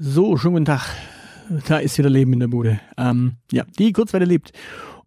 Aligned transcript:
So, 0.00 0.36
schönen 0.36 0.54
guten 0.54 0.64
Tag. 0.64 0.96
Da 1.66 1.78
ist 1.78 1.98
wieder 1.98 2.08
Leben 2.08 2.32
in 2.32 2.40
der 2.40 2.48
Bude. 2.48 2.80
Ähm, 2.96 3.36
ja, 3.52 3.64
die 3.78 3.92
Kurzwelle 3.92 4.24
lebt. 4.24 4.52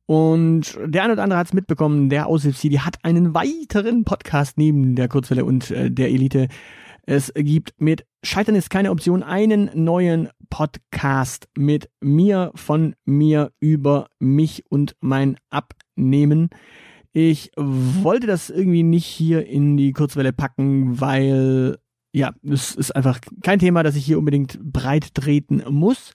Und 0.05 0.77
der 0.85 1.03
eine 1.03 1.13
oder 1.13 1.23
andere 1.23 1.39
hat 1.39 1.47
es 1.47 1.53
mitbekommen, 1.53 2.09
der 2.09 2.27
Aushilfs-CD 2.27 2.79
hat 2.79 3.03
einen 3.03 3.33
weiteren 3.33 4.03
Podcast 4.03 4.57
neben 4.57 4.95
der 4.95 5.07
Kurzwelle 5.07 5.45
und 5.45 5.71
äh, 5.71 5.89
der 5.89 6.09
Elite. 6.09 6.49
Es 7.05 7.33
gibt 7.33 7.73
mit 7.79 8.05
Scheitern 8.23 8.55
ist 8.55 8.69
keine 8.69 8.91
Option 8.91 9.23
einen 9.23 9.71
neuen 9.73 10.29
Podcast 10.49 11.47
mit 11.57 11.89
mir, 12.01 12.51
von 12.53 12.95
mir 13.03 13.51
über 13.59 14.09
mich 14.19 14.63
und 14.69 14.95
mein 14.99 15.37
Abnehmen. 15.49 16.49
Ich 17.13 17.51
wollte 17.55 18.27
das 18.27 18.49
irgendwie 18.49 18.83
nicht 18.83 19.05
hier 19.05 19.47
in 19.47 19.75
die 19.75 19.91
Kurzwelle 19.91 20.33
packen, 20.33 21.01
weil 21.01 21.79
ja, 22.13 22.33
es 22.43 22.75
ist 22.75 22.95
einfach 22.95 23.19
kein 23.41 23.59
Thema, 23.59 23.83
das 23.83 23.95
ich 23.95 24.05
hier 24.05 24.19
unbedingt 24.19 24.59
breit 24.61 25.15
treten 25.15 25.63
muss. 25.69 26.13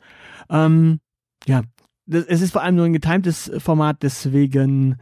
Ähm, 0.48 1.00
ja, 1.46 1.62
es 2.06 2.40
ist 2.40 2.52
vor 2.52 2.62
allem 2.62 2.76
nur 2.76 2.84
ein 2.84 2.92
getimtes 2.92 3.50
Format, 3.58 4.02
deswegen 4.02 4.96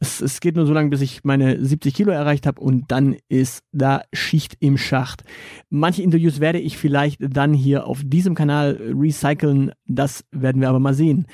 es, 0.00 0.20
es 0.20 0.40
geht 0.40 0.56
nur 0.56 0.66
so 0.66 0.72
lange, 0.72 0.88
bis 0.88 1.02
ich 1.02 1.24
meine 1.24 1.62
70 1.64 1.94
Kilo 1.94 2.10
erreicht 2.10 2.46
habe 2.46 2.60
und 2.60 2.90
dann 2.90 3.16
ist 3.28 3.62
da 3.70 4.02
Schicht 4.12 4.56
im 4.60 4.78
Schacht. 4.78 5.24
Manche 5.68 6.02
Interviews 6.02 6.40
werde 6.40 6.58
ich 6.58 6.78
vielleicht 6.78 7.18
dann 7.20 7.52
hier 7.52 7.86
auf 7.86 8.00
diesem 8.02 8.34
Kanal 8.34 8.80
recyceln, 8.80 9.72
das 9.86 10.24
werden 10.32 10.60
wir 10.62 10.70
aber 10.70 10.80
mal 10.80 10.94
sehen. 10.94 11.26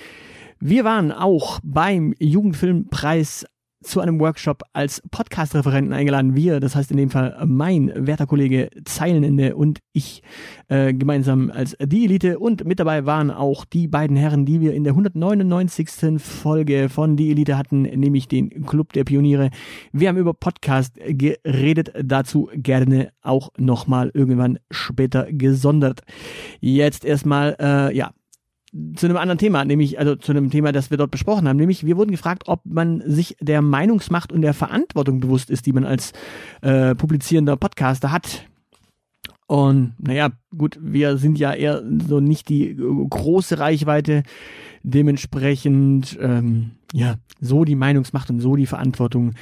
Wir 0.58 0.84
waren 0.84 1.12
auch 1.12 1.60
beim 1.62 2.14
Jugendfilmpreis 2.18 3.46
zu 3.82 4.00
einem 4.00 4.18
Workshop 4.20 4.62
als 4.72 5.02
Podcast-Referenten 5.10 5.92
eingeladen. 5.92 6.34
Wir, 6.34 6.60
das 6.60 6.74
heißt 6.74 6.90
in 6.90 6.96
dem 6.96 7.10
Fall 7.10 7.36
mein 7.46 7.92
werter 7.94 8.26
Kollege 8.26 8.70
Zeilenende 8.84 9.54
und 9.54 9.80
ich 9.92 10.22
äh, 10.68 10.94
gemeinsam 10.94 11.50
als 11.50 11.76
die 11.80 12.04
Elite 12.04 12.38
und 12.38 12.64
mit 12.64 12.80
dabei 12.80 13.06
waren 13.06 13.30
auch 13.30 13.64
die 13.64 13.86
beiden 13.88 14.16
Herren, 14.16 14.46
die 14.46 14.60
wir 14.60 14.74
in 14.74 14.84
der 14.84 14.92
199. 14.94 15.88
Folge 16.18 16.88
von 16.88 17.16
Die 17.16 17.30
Elite 17.30 17.58
hatten, 17.58 17.82
nämlich 17.82 18.28
den 18.28 18.64
Club 18.64 18.92
der 18.92 19.04
Pioniere. 19.04 19.50
Wir 19.92 20.08
haben 20.08 20.18
über 20.18 20.34
Podcast 20.34 20.94
geredet, 20.96 21.92
dazu 22.02 22.50
gerne 22.54 23.10
auch 23.22 23.50
nochmal 23.58 24.10
irgendwann 24.14 24.58
später 24.70 25.30
gesondert. 25.30 26.00
Jetzt 26.60 27.04
erstmal, 27.04 27.56
äh, 27.60 27.96
ja, 27.96 28.10
zu 28.96 29.06
einem 29.06 29.16
anderen 29.16 29.38
Thema, 29.38 29.64
nämlich 29.64 29.98
also 29.98 30.16
zu 30.16 30.32
einem 30.32 30.50
Thema, 30.50 30.72
das 30.72 30.90
wir 30.90 30.98
dort 30.98 31.10
besprochen 31.10 31.48
haben, 31.48 31.56
nämlich 31.56 31.86
wir 31.86 31.96
wurden 31.96 32.10
gefragt, 32.10 32.44
ob 32.46 32.60
man 32.64 33.02
sich 33.06 33.36
der 33.40 33.62
Meinungsmacht 33.62 34.32
und 34.32 34.42
der 34.42 34.54
Verantwortung 34.54 35.20
bewusst 35.20 35.50
ist, 35.50 35.66
die 35.66 35.72
man 35.72 35.84
als 35.84 36.12
äh, 36.62 36.94
publizierender 36.94 37.56
Podcaster 37.56 38.12
hat. 38.12 38.46
Und 39.46 39.94
naja, 39.98 40.30
gut, 40.56 40.78
wir 40.80 41.18
sind 41.18 41.38
ja 41.38 41.52
eher 41.52 41.82
so 42.08 42.20
nicht 42.20 42.48
die 42.48 42.76
große 42.76 43.58
Reichweite, 43.58 44.24
dementsprechend 44.82 46.18
ähm, 46.20 46.72
ja 46.92 47.16
so 47.40 47.64
die 47.64 47.76
Meinungsmacht 47.76 48.30
und 48.30 48.40
so 48.40 48.56
die 48.56 48.66
Verantwortung 48.66 49.34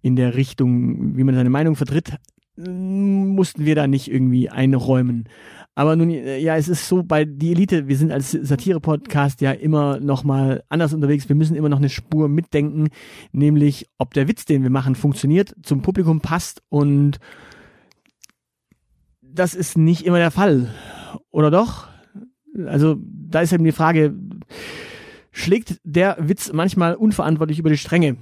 in 0.00 0.16
der 0.16 0.34
Richtung, 0.34 1.16
wie 1.16 1.24
man 1.24 1.34
seine 1.34 1.50
Meinung 1.50 1.76
vertritt, 1.76 2.16
mussten 2.56 3.64
wir 3.64 3.74
da 3.74 3.86
nicht 3.86 4.10
irgendwie 4.10 4.50
einräumen. 4.50 5.28
Aber 5.74 5.96
nun, 5.96 6.10
äh, 6.10 6.38
ja, 6.38 6.56
es 6.56 6.68
ist 6.68 6.86
so 6.86 7.02
bei 7.02 7.24
die 7.24 7.52
Elite, 7.52 7.88
wir 7.88 7.96
sind 7.96 8.12
als 8.12 8.32
Satire-Podcast 8.32 9.40
ja 9.40 9.52
immer 9.52 10.00
noch 10.00 10.22
mal 10.22 10.62
anders 10.68 10.92
unterwegs. 10.92 11.28
Wir 11.28 11.36
müssen 11.36 11.56
immer 11.56 11.70
noch 11.70 11.78
eine 11.78 11.88
Spur 11.88 12.28
mitdenken, 12.28 12.88
nämlich 13.32 13.88
ob 13.96 14.12
der 14.12 14.28
Witz, 14.28 14.44
den 14.44 14.62
wir 14.62 14.70
machen, 14.70 14.94
funktioniert, 14.94 15.54
zum 15.62 15.80
Publikum 15.80 16.20
passt 16.20 16.62
und 16.68 17.18
das 19.22 19.54
ist 19.54 19.78
nicht 19.78 20.04
immer 20.04 20.18
der 20.18 20.30
Fall. 20.30 20.74
Oder 21.30 21.50
doch? 21.50 21.88
Also, 22.66 22.96
da 23.00 23.40
ist 23.40 23.54
eben 23.54 23.64
die 23.64 23.72
Frage, 23.72 24.14
schlägt 25.30 25.80
der 25.84 26.16
Witz 26.20 26.52
manchmal 26.52 26.94
unverantwortlich 26.94 27.58
über 27.58 27.70
die 27.70 27.78
Stränge? 27.78 28.16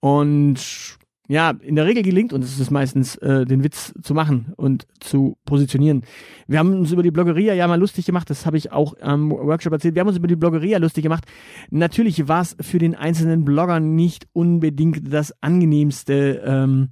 Und 0.00 0.98
ja, 1.32 1.54
in 1.62 1.76
der 1.76 1.86
Regel 1.86 2.02
gelingt 2.02 2.34
uns 2.34 2.58
es 2.58 2.70
meistens, 2.70 3.16
äh, 3.16 3.46
den 3.46 3.64
Witz 3.64 3.94
zu 4.02 4.12
machen 4.12 4.52
und 4.58 4.86
zu 5.00 5.38
positionieren. 5.46 6.02
Wir 6.46 6.58
haben 6.58 6.74
uns 6.74 6.92
über 6.92 7.02
die 7.02 7.10
Bloggeria 7.10 7.54
ja 7.54 7.66
mal 7.66 7.80
lustig 7.80 8.04
gemacht, 8.04 8.28
das 8.28 8.44
habe 8.44 8.58
ich 8.58 8.70
auch 8.70 8.92
am 9.00 9.30
Workshop 9.30 9.72
erzählt. 9.72 9.94
Wir 9.94 10.00
haben 10.00 10.08
uns 10.08 10.18
über 10.18 10.26
die 10.26 10.36
Bloggeria 10.36 10.76
lustig 10.76 11.04
gemacht. 11.04 11.24
Natürlich 11.70 12.28
war 12.28 12.42
es 12.42 12.54
für 12.60 12.78
den 12.78 12.94
einzelnen 12.94 13.46
Blogger 13.46 13.80
nicht 13.80 14.28
unbedingt 14.34 15.10
das 15.10 15.32
angenehmste, 15.42 16.42
ähm, 16.44 16.90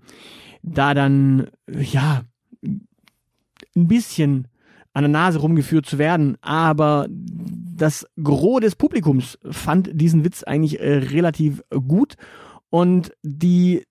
da 0.62 0.94
dann, 0.94 1.48
ja, 1.68 2.22
ein 2.64 3.88
bisschen 3.88 4.48
an 4.94 5.02
der 5.02 5.10
Nase 5.10 5.38
rumgeführt 5.38 5.84
zu 5.84 5.98
werden, 5.98 6.38
aber 6.40 7.08
das 7.10 8.06
Gros 8.22 8.60
des 8.60 8.74
Publikums 8.74 9.38
fand 9.50 9.90
diesen 9.92 10.24
Witz 10.24 10.44
eigentlich 10.44 10.80
äh, 10.80 10.96
relativ 10.96 11.62
gut 11.68 12.14
und 12.70 13.12
die 13.22 13.84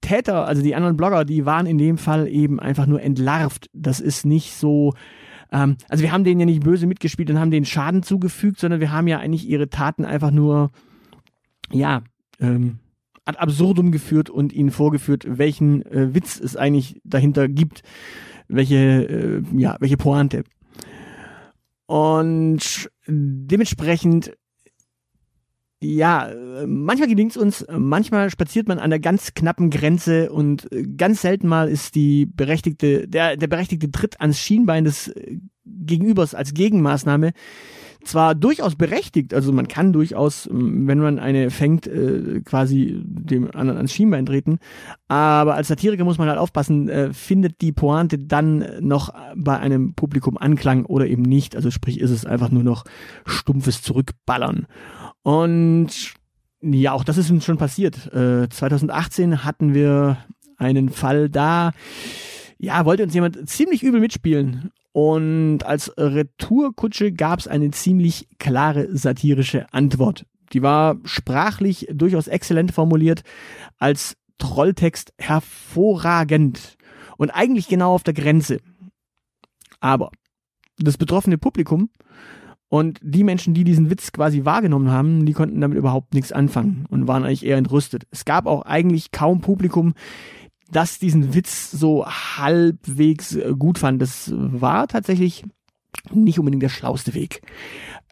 Täter, 0.00 0.46
also 0.46 0.62
die 0.62 0.74
anderen 0.74 0.96
Blogger, 0.96 1.24
die 1.24 1.46
waren 1.46 1.66
in 1.66 1.78
dem 1.78 1.98
Fall 1.98 2.28
eben 2.28 2.60
einfach 2.60 2.86
nur 2.86 3.00
entlarvt. 3.00 3.68
Das 3.72 4.00
ist 4.00 4.26
nicht 4.26 4.54
so, 4.54 4.94
ähm, 5.50 5.76
also 5.88 6.02
wir 6.02 6.12
haben 6.12 6.24
denen 6.24 6.40
ja 6.40 6.46
nicht 6.46 6.62
böse 6.62 6.86
mitgespielt 6.86 7.30
und 7.30 7.38
haben 7.38 7.50
denen 7.50 7.66
Schaden 7.66 8.02
zugefügt, 8.02 8.60
sondern 8.60 8.80
wir 8.80 8.92
haben 8.92 9.06
ja 9.06 9.18
eigentlich 9.18 9.48
ihre 9.48 9.68
Taten 9.68 10.04
einfach 10.04 10.30
nur, 10.30 10.70
ja, 11.70 12.02
ähm, 12.40 12.78
ad 13.24 13.38
absurdum 13.38 13.92
geführt 13.92 14.30
und 14.30 14.52
ihnen 14.52 14.70
vorgeführt, 14.70 15.24
welchen 15.28 15.86
äh, 15.86 16.14
Witz 16.14 16.40
es 16.40 16.56
eigentlich 16.56 17.00
dahinter 17.04 17.48
gibt, 17.48 17.82
welche, 18.48 18.76
äh, 18.76 19.42
ja, 19.56 19.76
welche 19.78 19.96
Pointe. 19.96 20.44
Und 21.86 22.90
dementsprechend 23.06 24.32
ja, 25.82 26.32
manchmal 26.66 27.08
gelingt 27.08 27.32
es 27.32 27.36
uns, 27.36 27.66
manchmal 27.70 28.30
spaziert 28.30 28.68
man 28.68 28.78
an 28.78 28.90
der 28.90 29.00
ganz 29.00 29.34
knappen 29.34 29.70
Grenze 29.70 30.32
und 30.32 30.68
ganz 30.96 31.22
selten 31.22 31.48
mal 31.48 31.68
ist 31.68 31.94
die 31.94 32.26
berechtigte, 32.26 33.08
der, 33.08 33.36
der 33.36 33.46
berechtigte 33.46 33.90
Tritt 33.90 34.20
ans 34.20 34.38
Schienbein 34.38 34.84
des 34.84 35.12
Gegenübers 35.64 36.34
als 36.34 36.54
Gegenmaßnahme 36.54 37.32
zwar 38.04 38.34
durchaus 38.34 38.74
berechtigt, 38.74 39.32
also 39.32 39.52
man 39.52 39.68
kann 39.68 39.92
durchaus, 39.92 40.48
wenn 40.50 40.98
man 40.98 41.20
eine 41.20 41.50
fängt, 41.50 41.86
äh, 41.86 42.40
quasi 42.44 43.00
dem 43.04 43.48
anderen 43.54 43.76
ans 43.76 43.92
Schienbein 43.92 44.26
treten, 44.26 44.58
aber 45.08 45.54
als 45.54 45.68
Satiriker 45.68 46.04
muss 46.04 46.18
man 46.18 46.28
halt 46.28 46.38
aufpassen, 46.38 46.88
äh, 46.88 47.12
findet 47.12 47.60
die 47.60 47.70
Pointe 47.70 48.18
dann 48.18 48.66
noch 48.80 49.14
bei 49.36 49.58
einem 49.58 49.94
Publikum 49.94 50.36
Anklang 50.36 50.84
oder 50.84 51.06
eben 51.06 51.22
nicht, 51.22 51.54
also 51.54 51.70
sprich 51.70 52.00
ist 52.00 52.10
es 52.10 52.26
einfach 52.26 52.50
nur 52.50 52.64
noch 52.64 52.84
stumpfes 53.24 53.82
Zurückballern. 53.82 54.66
Und 55.22 56.14
ja, 56.62 56.92
auch 56.92 57.04
das 57.04 57.18
ist 57.18 57.30
uns 57.30 57.44
schon 57.44 57.58
passiert. 57.58 58.12
Äh, 58.12 58.48
2018 58.48 59.44
hatten 59.44 59.74
wir 59.74 60.18
einen 60.56 60.88
Fall 60.90 61.28
da, 61.28 61.72
ja, 62.58 62.84
wollte 62.84 63.02
uns 63.02 63.14
jemand 63.14 63.48
ziemlich 63.48 63.82
übel 63.82 64.00
mitspielen. 64.00 64.70
Und 64.92 65.64
als 65.64 65.92
Retourkutsche 65.96 67.12
gab 67.12 67.40
es 67.40 67.48
eine 67.48 67.70
ziemlich 67.70 68.28
klare 68.38 68.94
satirische 68.96 69.72
Antwort. 69.72 70.26
Die 70.52 70.62
war 70.62 70.96
sprachlich 71.04 71.88
durchaus 71.92 72.28
exzellent 72.28 72.72
formuliert, 72.72 73.22
als 73.78 74.16
Trolltext 74.38 75.12
hervorragend 75.18 76.76
und 77.16 77.30
eigentlich 77.30 77.68
genau 77.68 77.94
auf 77.94 78.02
der 78.02 78.14
Grenze. 78.14 78.58
Aber 79.80 80.10
das 80.78 80.98
betroffene 80.98 81.38
Publikum 81.38 81.90
und 82.72 83.00
die 83.02 83.22
Menschen, 83.22 83.52
die 83.52 83.64
diesen 83.64 83.90
Witz 83.90 84.12
quasi 84.12 84.46
wahrgenommen 84.46 84.90
haben, 84.90 85.26
die 85.26 85.34
konnten 85.34 85.60
damit 85.60 85.76
überhaupt 85.76 86.14
nichts 86.14 86.32
anfangen 86.32 86.86
und 86.88 87.06
waren 87.06 87.22
eigentlich 87.22 87.44
eher 87.44 87.58
entrüstet. 87.58 88.06
Es 88.10 88.24
gab 88.24 88.46
auch 88.46 88.62
eigentlich 88.62 89.10
kaum 89.10 89.42
Publikum, 89.42 89.92
das 90.70 90.98
diesen 90.98 91.34
Witz 91.34 91.70
so 91.70 92.06
halbwegs 92.06 93.36
äh, 93.36 93.52
gut 93.58 93.76
fand. 93.76 94.00
Das 94.00 94.32
war 94.34 94.88
tatsächlich 94.88 95.44
nicht 96.14 96.38
unbedingt 96.38 96.62
der 96.62 96.70
schlauste 96.70 97.12
Weg. 97.12 97.42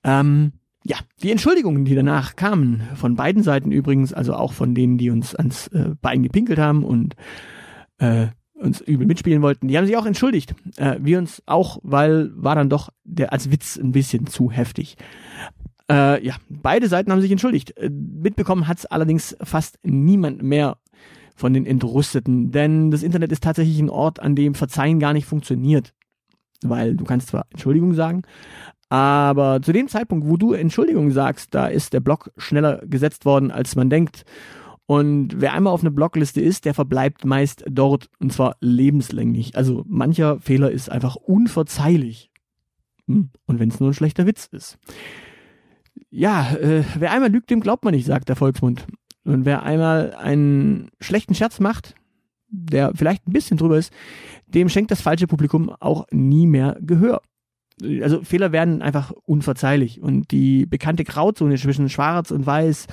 Ähm, 0.04 0.52
ja, 0.84 0.98
die 1.22 1.30
Entschuldigungen, 1.30 1.86
die 1.86 1.94
danach 1.94 2.36
kamen, 2.36 2.82
von 2.96 3.16
beiden 3.16 3.42
Seiten 3.42 3.72
übrigens, 3.72 4.12
also 4.12 4.34
auch 4.34 4.52
von 4.52 4.74
denen, 4.74 4.98
die 4.98 5.08
uns 5.08 5.34
ans 5.34 5.68
äh, 5.68 5.94
Bein 6.02 6.22
gepinkelt 6.22 6.58
haben 6.58 6.84
und 6.84 7.16
äh, 7.96 8.26
uns 8.60 8.80
übel 8.80 9.06
mitspielen 9.06 9.42
wollten, 9.42 9.68
die 9.68 9.76
haben 9.76 9.86
sich 9.86 9.96
auch 9.96 10.06
entschuldigt. 10.06 10.54
Äh, 10.76 10.98
wir 11.00 11.18
uns 11.18 11.42
auch, 11.46 11.78
weil 11.82 12.30
war 12.34 12.54
dann 12.54 12.70
doch 12.70 12.90
der 13.04 13.32
als 13.32 13.50
Witz 13.50 13.76
ein 13.76 13.92
bisschen 13.92 14.26
zu 14.26 14.50
heftig. 14.50 14.96
Äh, 15.90 16.24
ja, 16.24 16.36
beide 16.48 16.88
Seiten 16.88 17.10
haben 17.10 17.20
sich 17.20 17.32
entschuldigt. 17.32 17.76
Äh, 17.76 17.90
mitbekommen 17.90 18.68
hat's 18.68 18.86
allerdings 18.86 19.36
fast 19.42 19.78
niemand 19.82 20.42
mehr 20.42 20.76
von 21.34 21.54
den 21.54 21.66
Entrüsteten, 21.66 22.50
denn 22.50 22.90
das 22.90 23.02
Internet 23.02 23.32
ist 23.32 23.42
tatsächlich 23.42 23.80
ein 23.80 23.88
Ort, 23.88 24.20
an 24.20 24.36
dem 24.36 24.54
Verzeihen 24.54 25.00
gar 25.00 25.12
nicht 25.14 25.26
funktioniert. 25.26 25.94
weil 26.62 26.94
du 26.94 27.04
kannst 27.04 27.28
zwar 27.28 27.46
Entschuldigung 27.50 27.94
sagen, 27.94 28.22
aber 28.90 29.62
zu 29.62 29.72
dem 29.72 29.88
Zeitpunkt, 29.88 30.28
wo 30.28 30.36
du 30.36 30.52
Entschuldigung 30.52 31.12
sagst, 31.12 31.54
da 31.54 31.68
ist 31.68 31.92
der 31.92 32.00
Block 32.00 32.32
schneller 32.36 32.82
gesetzt 32.84 33.24
worden, 33.24 33.50
als 33.50 33.76
man 33.76 33.88
denkt. 33.88 34.24
Und 34.90 35.40
wer 35.40 35.52
einmal 35.52 35.72
auf 35.72 35.82
einer 35.82 35.92
Blockliste 35.92 36.40
ist, 36.40 36.64
der 36.64 36.74
verbleibt 36.74 37.24
meist 37.24 37.62
dort 37.70 38.10
und 38.18 38.32
zwar 38.32 38.56
lebenslänglich. 38.58 39.54
Also 39.54 39.84
mancher 39.86 40.40
Fehler 40.40 40.72
ist 40.72 40.90
einfach 40.90 41.14
unverzeihlich. 41.14 42.32
Hm, 43.06 43.30
und 43.46 43.60
wenn 43.60 43.68
es 43.68 43.78
nur 43.78 43.90
ein 43.90 43.94
schlechter 43.94 44.26
Witz 44.26 44.48
ist. 44.50 44.78
Ja, 46.10 46.56
äh, 46.56 46.82
wer 46.98 47.12
einmal 47.12 47.30
lügt, 47.30 47.50
dem 47.50 47.60
glaubt 47.60 47.84
man 47.84 47.94
nicht, 47.94 48.04
sagt 48.04 48.28
der 48.28 48.34
Volksmund. 48.34 48.88
Und 49.22 49.44
wer 49.44 49.62
einmal 49.62 50.12
einen 50.14 50.90
schlechten 50.98 51.36
Scherz 51.36 51.60
macht, 51.60 51.94
der 52.48 52.90
vielleicht 52.92 53.28
ein 53.28 53.32
bisschen 53.32 53.58
drüber 53.58 53.78
ist, 53.78 53.92
dem 54.48 54.68
schenkt 54.68 54.90
das 54.90 55.02
falsche 55.02 55.28
Publikum 55.28 55.70
auch 55.78 56.08
nie 56.10 56.48
mehr 56.48 56.76
Gehör. 56.80 57.22
Also 58.02 58.24
Fehler 58.24 58.50
werden 58.50 58.82
einfach 58.82 59.12
unverzeihlich 59.24 60.02
und 60.02 60.32
die 60.32 60.66
bekannte 60.66 61.04
Grauzone 61.04 61.54
zwischen 61.58 61.88
Schwarz 61.88 62.32
und 62.32 62.44
Weiß 62.44 62.88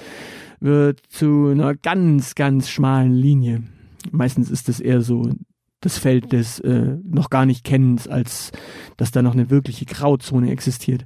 wird 0.59 1.01
zu 1.09 1.49
einer 1.51 1.75
ganz, 1.75 2.35
ganz 2.35 2.69
schmalen 2.69 3.13
Linie. 3.13 3.63
Meistens 4.11 4.49
ist 4.49 4.69
es 4.69 4.79
eher 4.79 5.01
so 5.01 5.31
das 5.81 5.97
Feld 5.97 6.33
des 6.33 6.59
äh, 6.59 6.97
noch 7.03 7.29
gar 7.29 7.45
nicht 7.45 7.63
Kennens, 7.63 8.07
als 8.07 8.51
dass 8.97 9.11
da 9.11 9.21
noch 9.21 9.33
eine 9.33 9.49
wirkliche 9.49 9.85
Grauzone 9.85 10.51
existiert. 10.51 11.05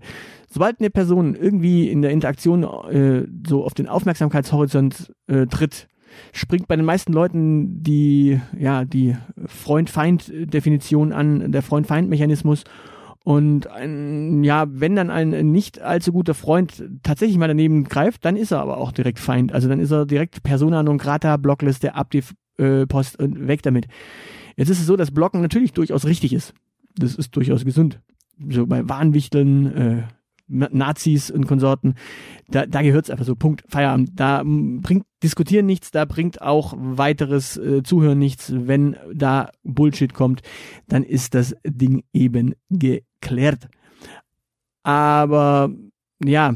Sobald 0.49 0.79
eine 0.79 0.89
Person 0.89 1.35
irgendwie 1.35 1.89
in 1.89 2.01
der 2.01 2.11
Interaktion 2.11 2.63
äh, 2.63 3.25
so 3.47 3.65
auf 3.65 3.73
den 3.73 3.87
Aufmerksamkeitshorizont 3.87 5.13
äh, 5.27 5.45
tritt, 5.47 5.87
springt 6.33 6.67
bei 6.67 6.75
den 6.75 6.85
meisten 6.85 7.13
Leuten 7.13 7.83
die, 7.83 8.39
ja, 8.57 8.85
die 8.85 9.15
Freund-Feind-Definition 9.45 11.13
an, 11.13 11.51
der 11.51 11.61
Freund-Feind-Mechanismus. 11.61 12.63
Und 13.23 13.67
ein, 13.67 14.43
ja, 14.43 14.65
wenn 14.67 14.95
dann 14.95 15.11
ein 15.11 15.51
nicht 15.51 15.79
allzu 15.79 16.11
guter 16.11 16.33
Freund 16.33 16.83
tatsächlich 17.03 17.37
mal 17.37 17.47
daneben 17.47 17.83
greift, 17.83 18.25
dann 18.25 18.35
ist 18.35 18.51
er 18.51 18.61
aber 18.61 18.77
auch 18.77 18.91
direkt 18.91 19.19
Feind. 19.19 19.53
Also 19.53 19.69
dann 19.69 19.79
ist 19.79 19.91
er 19.91 20.05
direkt 20.05 20.41
Persona 20.41 20.81
non 20.81 20.97
grata, 20.97 21.37
Blockliste, 21.37 21.93
ab 21.93 22.09
die 22.09 22.23
äh, 22.57 22.87
Post 22.87 23.19
und 23.19 23.47
weg 23.47 23.61
damit. 23.61 23.87
Jetzt 24.55 24.69
ist 24.69 24.79
es 24.79 24.87
so, 24.87 24.95
dass 24.95 25.11
Blocken 25.11 25.41
natürlich 25.41 25.73
durchaus 25.73 26.05
richtig 26.05 26.33
ist. 26.33 26.53
Das 26.95 27.15
ist 27.15 27.35
durchaus 27.35 27.63
gesund. 27.63 28.01
So 28.49 28.65
bei 28.65 28.89
Warnwichteln, 28.89 29.77
äh, 29.77 30.03
Nazis 30.47 31.31
und 31.31 31.47
Konsorten, 31.47 31.95
da, 32.49 32.65
da 32.65 32.81
gehört 32.81 33.05
es 33.05 33.09
einfach 33.09 33.23
so, 33.23 33.35
Punkt, 33.35 33.63
Feierabend. 33.69 34.19
Da 34.19 34.43
bringt 34.43 35.05
Diskutieren 35.23 35.67
nichts, 35.67 35.91
da 35.91 36.05
bringt 36.05 36.41
auch 36.41 36.73
weiteres 36.75 37.55
äh, 37.55 37.83
Zuhören 37.83 38.17
nichts. 38.17 38.51
Wenn 38.55 38.95
da 39.13 39.51
Bullshit 39.63 40.15
kommt, 40.15 40.41
dann 40.87 41.03
ist 41.03 41.35
das 41.35 41.55
Ding 41.63 42.03
eben 42.11 42.55
geklärt. 43.21 43.69
Aber 44.83 45.71
ja, 46.23 46.55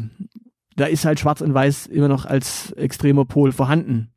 da 0.75 0.85
ist 0.85 1.05
halt 1.05 1.19
Schwarz 1.19 1.41
und 1.41 1.53
Weiß 1.53 1.87
immer 1.87 2.07
noch 2.07 2.25
als 2.25 2.71
extremer 2.73 3.25
Pol 3.25 3.51
vorhanden. 3.51 4.09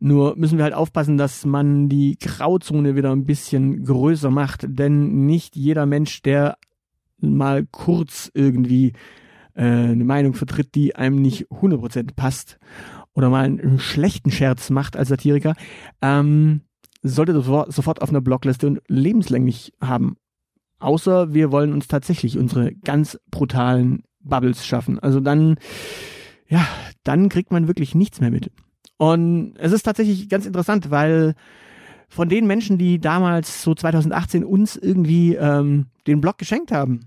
Nur 0.00 0.34
müssen 0.36 0.56
wir 0.56 0.64
halt 0.64 0.74
aufpassen, 0.74 1.18
dass 1.18 1.44
man 1.44 1.88
die 1.90 2.16
Grauzone 2.18 2.96
wieder 2.96 3.12
ein 3.12 3.26
bisschen 3.26 3.84
größer 3.84 4.30
macht, 4.30 4.64
denn 4.66 5.26
nicht 5.26 5.56
jeder 5.56 5.84
Mensch, 5.84 6.22
der 6.22 6.56
mal 7.18 7.66
kurz 7.70 8.30
irgendwie 8.32 8.94
äh, 9.54 9.62
eine 9.62 10.04
Meinung 10.04 10.32
vertritt, 10.32 10.74
die 10.74 10.96
einem 10.96 11.16
nicht 11.16 11.48
100% 11.48 12.14
passt 12.16 12.58
oder 13.12 13.28
mal 13.28 13.44
einen 13.44 13.78
schlechten 13.78 14.30
Scherz 14.30 14.70
macht 14.70 14.96
als 14.96 15.10
Satiriker, 15.10 15.54
ähm, 16.00 16.62
sollte 17.02 17.38
sofort 17.40 18.00
auf 18.00 18.08
einer 18.08 18.20
Blockliste 18.22 18.66
und 18.66 18.80
lebenslänglich 18.88 19.72
haben. 19.82 20.16
Außer 20.80 21.32
wir 21.32 21.52
wollen 21.52 21.72
uns 21.72 21.88
tatsächlich 21.88 22.38
unsere 22.38 22.72
ganz 22.72 23.18
brutalen 23.30 24.02
Bubbles 24.20 24.66
schaffen. 24.66 24.98
Also 24.98 25.20
dann, 25.20 25.56
ja, 26.48 26.66
dann 27.04 27.28
kriegt 27.28 27.52
man 27.52 27.68
wirklich 27.68 27.94
nichts 27.94 28.20
mehr 28.20 28.30
mit. 28.30 28.50
Und 28.96 29.54
es 29.58 29.72
ist 29.72 29.82
tatsächlich 29.82 30.28
ganz 30.28 30.46
interessant, 30.46 30.90
weil 30.90 31.34
von 32.08 32.28
den 32.28 32.46
Menschen, 32.46 32.76
die 32.76 32.98
damals 32.98 33.62
so 33.62 33.74
2018 33.74 34.44
uns 34.44 34.76
irgendwie 34.76 35.36
ähm, 35.36 35.86
den 36.06 36.20
Blog 36.20 36.38
geschenkt 36.38 36.72
haben, 36.72 37.00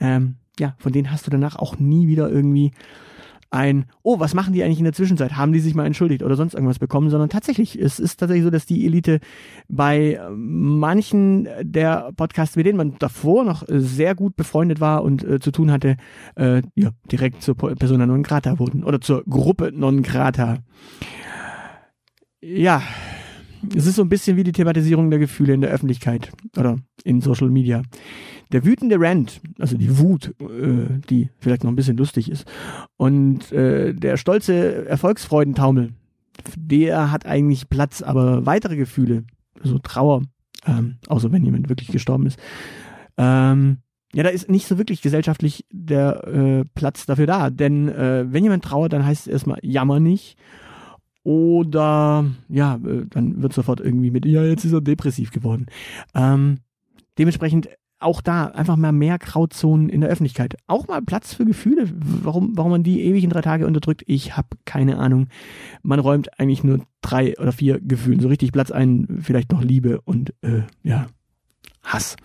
ähm, 0.00 0.36
ja, 0.58 0.74
von 0.78 0.92
denen 0.92 1.10
hast 1.10 1.26
du 1.26 1.30
danach 1.30 1.56
auch 1.56 1.78
nie 1.78 2.06
wieder 2.06 2.30
irgendwie 2.30 2.72
ein, 3.52 3.84
oh, 4.02 4.18
was 4.18 4.34
machen 4.34 4.54
die 4.54 4.62
eigentlich 4.62 4.78
in 4.78 4.84
der 4.84 4.94
Zwischenzeit? 4.94 5.36
Haben 5.36 5.52
die 5.52 5.60
sich 5.60 5.74
mal 5.74 5.84
entschuldigt 5.84 6.22
oder 6.22 6.36
sonst 6.36 6.54
irgendwas 6.54 6.78
bekommen? 6.78 7.10
Sondern 7.10 7.28
tatsächlich, 7.28 7.78
es 7.78 8.00
ist 8.00 8.18
tatsächlich 8.18 8.44
so, 8.44 8.50
dass 8.50 8.66
die 8.66 8.86
Elite 8.86 9.20
bei 9.68 10.18
manchen 10.30 11.46
der 11.60 12.12
Podcasts, 12.16 12.56
mit 12.56 12.66
denen 12.66 12.78
man 12.78 12.98
davor 12.98 13.44
noch 13.44 13.64
sehr 13.68 14.14
gut 14.14 14.36
befreundet 14.36 14.80
war 14.80 15.04
und 15.04 15.22
äh, 15.22 15.38
zu 15.38 15.52
tun 15.52 15.70
hatte, 15.70 15.96
äh, 16.34 16.62
ja, 16.74 16.90
direkt 17.10 17.42
zur 17.42 17.56
Persona 17.56 18.06
non 18.06 18.22
grata 18.22 18.58
wurden 18.58 18.84
oder 18.84 19.00
zur 19.00 19.22
Gruppe 19.24 19.70
non 19.72 20.02
grata. 20.02 20.58
Ja, 22.40 22.82
es 23.74 23.86
ist 23.86 23.96
so 23.96 24.02
ein 24.02 24.08
bisschen 24.08 24.36
wie 24.36 24.44
die 24.44 24.52
Thematisierung 24.52 25.10
der 25.10 25.18
Gefühle 25.18 25.54
in 25.54 25.60
der 25.60 25.70
Öffentlichkeit 25.70 26.32
oder 26.56 26.76
in 27.04 27.20
Social 27.20 27.50
Media. 27.50 27.82
Der 28.52 28.64
wütende 28.64 29.00
Rant, 29.00 29.40
also 29.58 29.76
die 29.76 29.98
Wut, 29.98 30.34
äh, 30.40 31.00
die 31.08 31.30
vielleicht 31.38 31.64
noch 31.64 31.70
ein 31.70 31.76
bisschen 31.76 31.96
lustig 31.96 32.30
ist, 32.30 32.46
und 32.96 33.50
äh, 33.52 33.94
der 33.94 34.16
stolze 34.16 34.86
Erfolgsfreudentaumel, 34.86 35.90
der 36.56 37.10
hat 37.10 37.26
eigentlich 37.26 37.68
Platz, 37.68 38.02
aber 38.02 38.46
weitere 38.46 38.76
Gefühle, 38.76 39.24
so 39.62 39.78
Trauer, 39.78 40.22
ähm, 40.66 40.96
außer 41.08 41.32
wenn 41.32 41.44
jemand 41.44 41.68
wirklich 41.68 41.88
gestorben 41.88 42.26
ist, 42.26 42.38
ähm, 43.16 43.78
ja, 44.14 44.22
da 44.22 44.28
ist 44.28 44.50
nicht 44.50 44.66
so 44.66 44.76
wirklich 44.76 45.00
gesellschaftlich 45.00 45.64
der 45.72 46.26
äh, 46.26 46.64
Platz 46.74 47.06
dafür 47.06 47.26
da. 47.26 47.48
Denn 47.48 47.88
äh, 47.88 48.26
wenn 48.28 48.44
jemand 48.44 48.62
trauert, 48.62 48.92
dann 48.92 49.06
heißt 49.06 49.26
es 49.26 49.32
erstmal 49.32 49.58
jammer 49.62 50.00
nicht. 50.00 50.36
Oder 51.24 52.26
ja, 52.48 52.76
äh, 52.76 53.06
dann 53.08 53.42
wird 53.42 53.52
sofort 53.52 53.80
irgendwie 53.80 54.10
mit, 54.10 54.26
ja, 54.26 54.44
jetzt 54.44 54.64
ist 54.64 54.72
er 54.72 54.80
depressiv 54.80 55.30
geworden. 55.30 55.66
Ähm, 56.14 56.58
dementsprechend 57.18 57.68
auch 58.02 58.20
da 58.20 58.46
einfach 58.46 58.76
mal 58.76 58.92
mehr 58.92 59.18
Grauzonen 59.18 59.88
in 59.88 60.00
der 60.00 60.10
Öffentlichkeit. 60.10 60.56
Auch 60.66 60.88
mal 60.88 61.02
Platz 61.02 61.34
für 61.34 61.44
Gefühle. 61.44 61.88
Warum, 61.94 62.56
warum 62.56 62.72
man 62.72 62.82
die 62.82 63.02
ewig 63.02 63.24
in 63.24 63.30
drei 63.30 63.42
Tage 63.42 63.66
unterdrückt, 63.66 64.02
ich 64.06 64.36
habe 64.36 64.48
keine 64.64 64.98
Ahnung. 64.98 65.28
Man 65.82 66.00
räumt 66.00 66.38
eigentlich 66.38 66.64
nur 66.64 66.80
drei 67.00 67.38
oder 67.38 67.52
vier 67.52 67.80
Gefühlen 67.80 68.20
so 68.20 68.28
richtig 68.28 68.52
Platz 68.52 68.70
ein. 68.70 69.20
Vielleicht 69.22 69.52
noch 69.52 69.62
Liebe 69.62 70.00
und 70.00 70.34
äh, 70.42 70.62
ja, 70.82 71.06
Hass. 71.82 72.16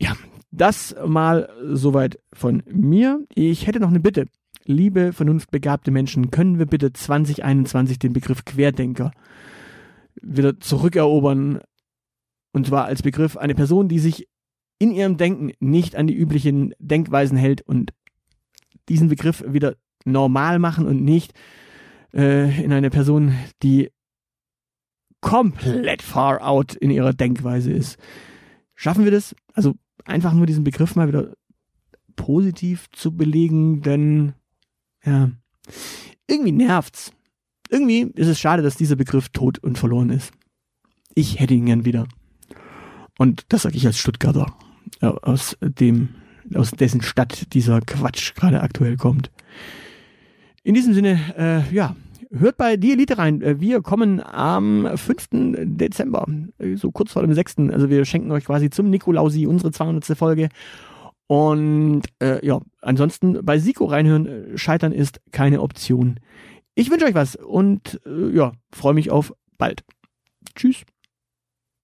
Ja, 0.00 0.12
das 0.50 0.94
mal 1.04 1.48
soweit 1.72 2.18
von 2.32 2.62
mir. 2.70 3.24
Ich 3.34 3.66
hätte 3.66 3.80
noch 3.80 3.88
eine 3.88 4.00
Bitte. 4.00 4.26
Liebe, 4.66 5.12
vernunftbegabte 5.12 5.90
Menschen, 5.90 6.30
können 6.30 6.58
wir 6.58 6.66
bitte 6.66 6.92
2021 6.92 7.98
den 7.98 8.12
Begriff 8.12 8.44
Querdenker 8.44 9.12
wieder 10.20 10.58
zurückerobern 10.60 11.60
und 12.52 12.66
zwar 12.66 12.84
als 12.84 13.02
Begriff 13.02 13.36
eine 13.36 13.54
Person, 13.54 13.88
die 13.88 13.98
sich 13.98 14.28
in 14.78 14.92
ihrem 14.92 15.16
Denken 15.16 15.52
nicht 15.60 15.96
an 15.96 16.06
die 16.06 16.14
üblichen 16.14 16.74
Denkweisen 16.78 17.36
hält 17.36 17.62
und 17.62 17.92
diesen 18.88 19.08
Begriff 19.08 19.44
wieder 19.46 19.76
normal 20.04 20.58
machen 20.58 20.86
und 20.86 21.02
nicht 21.02 21.32
äh, 22.12 22.62
in 22.62 22.72
eine 22.72 22.90
Person, 22.90 23.34
die 23.62 23.90
komplett 25.20 26.02
far 26.02 26.46
out 26.46 26.74
in 26.74 26.90
ihrer 26.90 27.12
Denkweise 27.12 27.72
ist. 27.72 27.98
Schaffen 28.74 29.04
wir 29.04 29.10
das? 29.10 29.34
Also 29.52 29.74
einfach 30.04 30.32
nur 30.32 30.46
diesen 30.46 30.64
Begriff 30.64 30.96
mal 30.96 31.08
wieder 31.08 31.32
positiv 32.14 32.90
zu 32.90 33.16
belegen, 33.16 33.80
denn 33.80 34.34
ja, 35.04 35.30
irgendwie 36.26 36.52
nervt's. 36.52 37.12
Irgendwie 37.70 38.02
ist 38.14 38.28
es 38.28 38.38
schade, 38.38 38.62
dass 38.62 38.76
dieser 38.76 38.96
Begriff 38.96 39.30
tot 39.30 39.58
und 39.58 39.78
verloren 39.78 40.10
ist. 40.10 40.32
Ich 41.14 41.40
hätte 41.40 41.54
ihn 41.54 41.66
gern 41.66 41.84
wieder. 41.84 42.06
Und 43.18 43.46
das 43.48 43.62
sage 43.62 43.76
ich 43.76 43.86
als 43.86 43.98
Stuttgarter, 43.98 44.54
aus 45.00 45.56
dem, 45.60 46.10
aus 46.54 46.72
dessen 46.72 47.02
Stadt 47.02 47.52
dieser 47.54 47.80
Quatsch 47.80 48.34
gerade 48.34 48.60
aktuell 48.60 48.96
kommt. 48.96 49.30
In 50.62 50.74
diesem 50.74 50.94
Sinne, 50.94 51.20
äh, 51.36 51.74
ja, 51.74 51.94
hört 52.30 52.56
bei 52.56 52.76
die 52.76 52.92
Elite 52.92 53.18
rein. 53.18 53.42
Äh, 53.42 53.60
wir 53.60 53.82
kommen 53.82 54.20
am 54.20 54.88
5. 54.96 55.28
Dezember, 55.62 56.26
äh, 56.58 56.76
so 56.76 56.90
kurz 56.90 57.12
vor 57.12 57.22
dem 57.22 57.34
6. 57.34 57.56
Also 57.70 57.90
wir 57.90 58.04
schenken 58.04 58.30
euch 58.32 58.46
quasi 58.46 58.70
zum 58.70 58.90
Nikolausi 58.90 59.46
unsere 59.46 59.72
200. 59.72 60.16
Folge. 60.16 60.48
Und 61.26 62.02
äh, 62.20 62.44
ja, 62.46 62.60
ansonsten 62.82 63.44
bei 63.44 63.58
Siko 63.58 63.86
reinhören, 63.86 64.26
äh, 64.26 64.58
scheitern 64.58 64.92
ist 64.92 65.20
keine 65.32 65.62
Option. 65.62 66.20
Ich 66.74 66.90
wünsche 66.90 67.06
euch 67.06 67.14
was 67.14 67.36
und 67.36 68.00
äh, 68.04 68.34
ja, 68.34 68.52
freue 68.72 68.94
mich 68.94 69.10
auf 69.10 69.34
bald. 69.56 69.84
Tschüss. 70.54 70.84